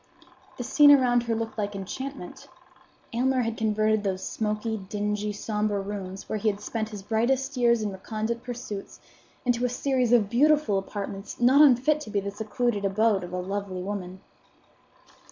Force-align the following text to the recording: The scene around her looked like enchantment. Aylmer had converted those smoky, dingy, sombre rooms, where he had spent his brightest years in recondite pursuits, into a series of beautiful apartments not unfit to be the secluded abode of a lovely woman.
The 0.57 0.63
scene 0.63 0.89
around 0.89 1.21
her 1.25 1.35
looked 1.35 1.59
like 1.59 1.75
enchantment. 1.75 2.47
Aylmer 3.13 3.41
had 3.41 3.55
converted 3.55 4.01
those 4.03 4.27
smoky, 4.27 4.77
dingy, 4.77 5.31
sombre 5.31 5.79
rooms, 5.79 6.27
where 6.27 6.39
he 6.39 6.49
had 6.49 6.59
spent 6.59 6.89
his 6.89 7.03
brightest 7.03 7.55
years 7.55 7.83
in 7.83 7.91
recondite 7.91 8.41
pursuits, 8.41 8.99
into 9.45 9.63
a 9.63 9.69
series 9.69 10.11
of 10.11 10.27
beautiful 10.27 10.79
apartments 10.79 11.39
not 11.39 11.61
unfit 11.61 12.01
to 12.01 12.09
be 12.09 12.19
the 12.19 12.31
secluded 12.31 12.83
abode 12.83 13.23
of 13.23 13.31
a 13.31 13.37
lovely 13.37 13.83
woman. 13.83 14.21